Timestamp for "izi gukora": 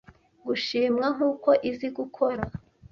1.69-2.43